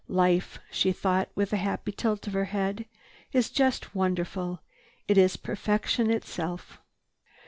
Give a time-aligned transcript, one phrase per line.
[0.09, 2.87] "Life," she thought with a happy tilt of her head,
[3.33, 4.59] "is just wonderful!
[5.07, 6.81] It is perfection itself."